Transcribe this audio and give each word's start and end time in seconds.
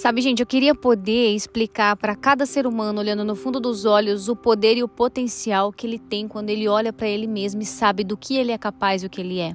Sabe, 0.00 0.22
gente, 0.22 0.40
eu 0.40 0.46
queria 0.46 0.74
poder 0.74 1.34
explicar 1.34 1.94
para 1.94 2.16
cada 2.16 2.46
ser 2.46 2.66
humano, 2.66 3.00
olhando 3.00 3.22
no 3.22 3.36
fundo 3.36 3.60
dos 3.60 3.84
olhos, 3.84 4.30
o 4.30 4.34
poder 4.34 4.78
e 4.78 4.82
o 4.82 4.88
potencial 4.88 5.70
que 5.70 5.86
ele 5.86 5.98
tem 5.98 6.26
quando 6.26 6.48
ele 6.48 6.66
olha 6.66 6.90
para 6.90 7.06
ele 7.06 7.26
mesmo 7.26 7.60
e 7.60 7.66
sabe 7.66 8.02
do 8.02 8.16
que 8.16 8.34
ele 8.34 8.50
é 8.50 8.56
capaz 8.56 9.02
e 9.02 9.06
o 9.06 9.10
que 9.10 9.20
ele 9.20 9.38
é. 9.38 9.54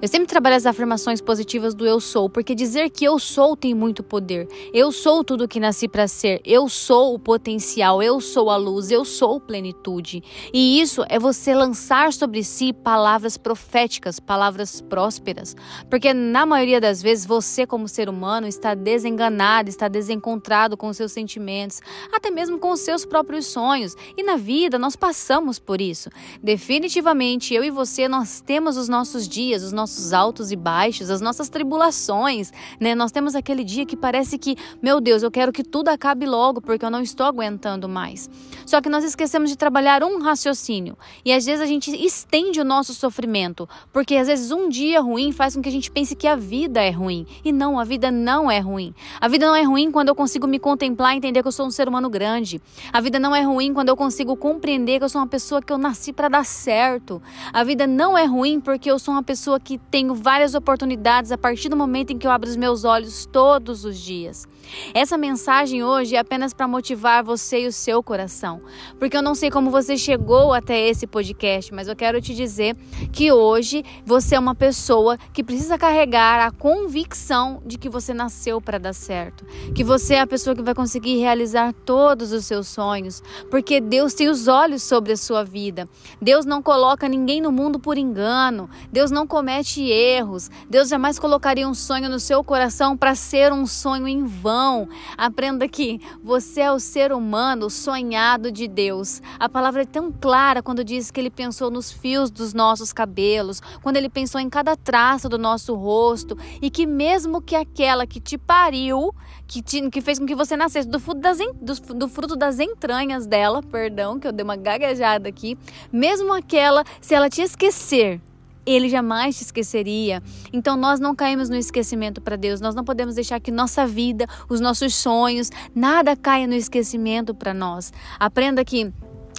Eu 0.00 0.08
sempre 0.08 0.26
trabalho 0.26 0.56
as 0.56 0.66
afirmações 0.66 1.20
positivas 1.20 1.74
do 1.74 1.86
eu 1.86 2.00
sou, 2.00 2.28
porque 2.28 2.54
dizer 2.54 2.90
que 2.90 3.04
eu 3.04 3.18
sou 3.18 3.56
tem 3.56 3.74
muito 3.74 4.02
poder. 4.02 4.48
Eu 4.72 4.92
sou 4.92 5.24
tudo 5.24 5.48
que 5.48 5.60
nasci 5.60 5.88
para 5.88 6.08
ser. 6.08 6.40
Eu 6.44 6.68
sou 6.68 7.14
o 7.14 7.18
potencial, 7.18 8.02
eu 8.02 8.20
sou 8.20 8.50
a 8.50 8.56
luz, 8.56 8.90
eu 8.90 9.04
sou 9.04 9.40
plenitude. 9.40 10.22
E 10.52 10.80
isso 10.80 11.04
é 11.08 11.18
você 11.18 11.54
lançar 11.54 12.12
sobre 12.12 12.42
si 12.42 12.72
palavras 12.72 13.36
proféticas, 13.36 14.20
palavras 14.20 14.80
prósperas, 14.80 15.56
porque 15.90 16.12
na 16.12 16.46
maioria 16.46 16.80
das 16.80 17.02
vezes 17.02 17.26
você 17.26 17.66
como 17.66 17.88
ser 17.88 18.08
humano 18.08 18.46
está 18.46 18.74
desenganado, 18.74 19.68
está 19.68 19.88
desencontrado 19.88 20.76
com 20.76 20.92
seus 20.92 21.12
sentimentos, 21.12 21.80
até 22.12 22.30
mesmo 22.30 22.58
com 22.58 22.70
os 22.70 22.80
seus 22.80 23.04
próprios 23.04 23.46
sonhos. 23.46 23.94
E 24.16 24.22
na 24.22 24.36
vida 24.36 24.78
nós 24.78 24.96
passamos 24.96 25.58
por 25.58 25.80
isso. 25.80 26.10
Definitivamente 26.42 27.54
eu 27.54 27.64
e 27.64 27.70
você 27.70 28.08
nós 28.08 28.40
temos 28.40 28.76
os 28.76 28.88
nossos 28.88 29.28
dias, 29.28 29.62
os 29.66 29.72
nossos 29.72 30.12
altos 30.12 30.50
e 30.50 30.56
baixos, 30.56 31.10
as 31.10 31.20
nossas 31.20 31.48
tribulações, 31.48 32.52
né? 32.80 32.94
Nós 32.94 33.12
temos 33.12 33.34
aquele 33.34 33.64
dia 33.64 33.84
que 33.84 33.96
parece 33.96 34.38
que, 34.38 34.56
meu 34.82 35.00
Deus, 35.00 35.22
eu 35.22 35.30
quero 35.30 35.52
que 35.52 35.62
tudo 35.62 35.88
acabe 35.88 36.26
logo 36.26 36.60
porque 36.60 36.84
eu 36.84 36.90
não 36.90 37.02
estou 37.02 37.26
aguentando 37.26 37.88
mais. 37.88 38.30
Só 38.64 38.80
que 38.80 38.88
nós 38.88 39.04
esquecemos 39.04 39.50
de 39.50 39.56
trabalhar 39.56 40.02
um 40.02 40.20
raciocínio 40.20 40.96
e 41.24 41.32
às 41.32 41.44
vezes 41.44 41.60
a 41.60 41.66
gente 41.66 41.90
estende 42.04 42.60
o 42.60 42.64
nosso 42.64 42.94
sofrimento, 42.94 43.68
porque 43.92 44.16
às 44.16 44.26
vezes 44.26 44.50
um 44.50 44.68
dia 44.68 45.00
ruim 45.00 45.32
faz 45.32 45.54
com 45.54 45.62
que 45.62 45.68
a 45.68 45.72
gente 45.72 45.90
pense 45.90 46.14
que 46.14 46.26
a 46.26 46.36
vida 46.36 46.82
é 46.82 46.90
ruim 46.90 47.26
e 47.44 47.52
não, 47.52 47.78
a 47.78 47.84
vida 47.84 48.10
não 48.10 48.50
é 48.50 48.58
ruim. 48.58 48.94
A 49.20 49.28
vida 49.28 49.46
não 49.46 49.54
é 49.54 49.62
ruim 49.62 49.90
quando 49.90 50.08
eu 50.08 50.14
consigo 50.14 50.46
me 50.46 50.58
contemplar 50.58 51.14
e 51.14 51.18
entender 51.18 51.42
que 51.42 51.48
eu 51.48 51.52
sou 51.52 51.66
um 51.66 51.70
ser 51.70 51.88
humano 51.88 52.08
grande. 52.08 52.60
A 52.92 53.00
vida 53.00 53.18
não 53.18 53.34
é 53.34 53.42
ruim 53.42 53.72
quando 53.72 53.88
eu 53.88 53.96
consigo 53.96 54.36
compreender 54.36 54.98
que 54.98 55.04
eu 55.04 55.08
sou 55.08 55.20
uma 55.20 55.26
pessoa 55.26 55.62
que 55.62 55.72
eu 55.72 55.78
nasci 55.78 56.12
para 56.12 56.28
dar 56.28 56.44
certo. 56.44 57.22
A 57.52 57.64
vida 57.64 57.86
não 57.86 58.16
é 58.16 58.24
ruim 58.24 58.60
porque 58.60 58.90
eu 58.90 58.98
sou 58.98 59.14
uma 59.14 59.22
pessoa 59.22 59.55
pessoa 59.56 59.60
que 59.60 59.78
tenho 59.78 60.14
várias 60.14 60.54
oportunidades 60.54 61.32
a 61.32 61.38
partir 61.38 61.68
do 61.68 61.76
momento 61.76 62.12
em 62.12 62.18
que 62.18 62.26
eu 62.26 62.30
abro 62.30 62.48
os 62.48 62.56
meus 62.56 62.84
olhos 62.84 63.26
todos 63.26 63.84
os 63.84 63.98
dias. 63.98 64.46
Essa 64.92 65.16
mensagem 65.16 65.84
hoje 65.84 66.16
é 66.16 66.18
apenas 66.18 66.52
para 66.52 66.66
motivar 66.66 67.22
você 67.22 67.62
e 67.62 67.66
o 67.66 67.72
seu 67.72 68.02
coração, 68.02 68.60
porque 68.98 69.16
eu 69.16 69.22
não 69.22 69.34
sei 69.34 69.50
como 69.50 69.70
você 69.70 69.96
chegou 69.96 70.52
até 70.52 70.88
esse 70.88 71.06
podcast, 71.06 71.72
mas 71.72 71.88
eu 71.88 71.94
quero 71.94 72.20
te 72.20 72.34
dizer 72.34 72.76
que 73.12 73.30
hoje 73.30 73.84
você 74.04 74.34
é 74.34 74.38
uma 74.38 74.54
pessoa 74.54 75.16
que 75.32 75.44
precisa 75.44 75.78
carregar 75.78 76.46
a 76.46 76.50
convicção 76.50 77.62
de 77.64 77.78
que 77.78 77.88
você 77.88 78.12
nasceu 78.12 78.60
para 78.60 78.78
dar 78.78 78.92
certo, 78.92 79.44
que 79.74 79.84
você 79.84 80.14
é 80.14 80.20
a 80.20 80.26
pessoa 80.26 80.56
que 80.56 80.62
vai 80.62 80.74
conseguir 80.74 81.18
realizar 81.18 81.72
todos 81.72 82.32
os 82.32 82.44
seus 82.44 82.66
sonhos, 82.66 83.22
porque 83.50 83.80
Deus 83.80 84.14
tem 84.14 84.28
os 84.28 84.48
olhos 84.48 84.82
sobre 84.82 85.12
a 85.12 85.16
sua 85.16 85.44
vida. 85.44 85.88
Deus 86.20 86.44
não 86.44 86.60
coloca 86.60 87.08
ninguém 87.08 87.40
no 87.40 87.52
mundo 87.52 87.78
por 87.78 87.96
engano. 87.96 88.68
Deus 88.90 89.10
não 89.10 89.26
comete 89.46 89.80
erros. 89.88 90.50
Deus 90.68 90.88
jamais 90.88 91.20
colocaria 91.20 91.68
um 91.68 91.72
sonho 91.72 92.08
no 92.08 92.18
seu 92.18 92.42
coração 92.42 92.96
para 92.96 93.14
ser 93.14 93.52
um 93.52 93.64
sonho 93.64 94.08
em 94.08 94.24
vão. 94.24 94.88
Aprenda 95.16 95.68
que 95.68 96.00
você 96.20 96.62
é 96.62 96.72
o 96.72 96.80
ser 96.80 97.12
humano 97.12 97.70
sonhado 97.70 98.50
de 98.50 98.66
Deus. 98.66 99.22
A 99.38 99.48
palavra 99.48 99.82
é 99.82 99.86
tão 99.86 100.10
clara 100.10 100.64
quando 100.64 100.82
diz 100.82 101.12
que 101.12 101.20
ele 101.20 101.30
pensou 101.30 101.70
nos 101.70 101.92
fios 101.92 102.28
dos 102.28 102.52
nossos 102.52 102.92
cabelos, 102.92 103.62
quando 103.84 103.98
ele 103.98 104.08
pensou 104.08 104.40
em 104.40 104.50
cada 104.50 104.74
traço 104.74 105.28
do 105.28 105.38
nosso 105.38 105.76
rosto 105.76 106.36
e 106.60 106.68
que 106.68 106.84
mesmo 106.84 107.40
que 107.40 107.54
aquela 107.54 108.04
que 108.04 108.18
te 108.18 108.36
pariu, 108.36 109.14
que, 109.46 109.62
te, 109.62 109.88
que 109.90 110.00
fez 110.00 110.18
com 110.18 110.26
que 110.26 110.34
você 110.34 110.56
nascesse 110.56 110.88
do 110.88 110.98
fruto, 110.98 111.20
das, 111.20 111.38
do, 111.38 111.94
do 111.94 112.08
fruto 112.08 112.34
das 112.34 112.58
entranhas 112.58 113.28
dela, 113.28 113.62
perdão, 113.62 114.18
que 114.18 114.26
eu 114.26 114.32
dei 114.32 114.42
uma 114.42 114.56
gaguejada 114.56 115.28
aqui, 115.28 115.56
mesmo 115.92 116.32
aquela, 116.32 116.82
se 117.00 117.14
ela 117.14 117.30
te 117.30 117.42
esquecer, 117.42 118.20
ele 118.66 118.88
jamais 118.88 119.36
te 119.36 119.44
esqueceria. 119.44 120.22
Então 120.52 120.76
nós 120.76 120.98
não 120.98 121.14
caímos 121.14 121.48
no 121.48 121.56
esquecimento 121.56 122.20
para 122.20 122.36
Deus. 122.36 122.60
Nós 122.60 122.74
não 122.74 122.84
podemos 122.84 123.14
deixar 123.14 123.40
que 123.40 123.50
nossa 123.50 123.86
vida, 123.86 124.26
os 124.48 124.60
nossos 124.60 124.94
sonhos, 124.94 125.50
nada 125.74 126.16
caia 126.16 126.46
no 126.46 126.54
esquecimento 126.54 127.34
para 127.34 127.54
nós. 127.54 127.92
Aprenda 128.18 128.64
que 128.64 128.92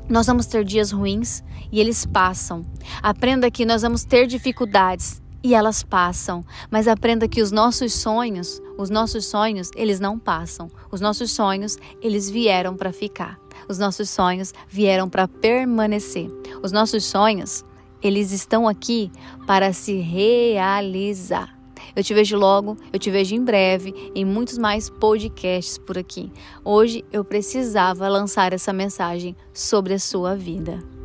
nós 0.10 0.26
vamos 0.26 0.46
ter 0.46 0.64
dias 0.64 0.92
ruins 0.92 1.44
e 1.72 1.80
eles 1.80 2.06
passam. 2.06 2.66
Aprenda 3.04 3.52
que 3.52 3.66
nós 3.66 3.82
vamos 3.82 4.06
ter 4.06 4.26
dificuldades 4.26 5.22
e 5.44 5.54
elas 5.54 5.84
passam. 5.84 6.46
Mas 6.72 6.88
aprenda 6.88 7.28
que 7.28 7.42
os 7.42 7.52
nossos 7.52 7.94
sonhos, 7.94 8.62
os 8.78 8.90
nossos 8.90 9.26
sonhos, 9.26 9.70
eles 9.76 10.00
não 10.00 10.18
passam. 10.18 10.70
Os 10.92 11.02
nossos 11.02 11.32
sonhos, 11.32 11.78
eles 12.02 12.30
vieram 12.30 12.76
para 12.76 12.94
ficar. 12.94 13.38
Os 13.68 13.78
nossos 13.78 14.10
sonhos 14.10 14.54
vieram 14.70 15.10
para 15.10 15.28
permanecer. 15.28 16.30
Os 16.64 16.72
nossos 16.72 17.04
sonhos, 17.04 17.66
eles 18.02 18.32
estão 18.32 18.68
aqui 18.68 19.12
para 19.46 19.74
se 19.74 19.98
realizar. 19.98 21.58
Eu 21.96 22.04
te 22.04 22.14
vejo 22.14 22.38
logo, 22.38 22.78
eu 22.94 23.00
te 23.00 23.10
vejo 23.10 23.34
em 23.34 23.44
breve 23.44 24.12
em 24.14 24.24
muitos 24.24 24.58
mais 24.58 24.90
podcasts 24.90 25.78
por 25.78 25.98
aqui. 25.98 26.32
Hoje 26.64 27.04
eu 27.12 27.24
precisava 27.24 28.08
lançar 28.08 28.54
essa 28.54 28.72
mensagem 28.72 29.36
sobre 29.54 29.94
a 29.94 30.00
sua 30.00 30.36
vida. 30.36 30.97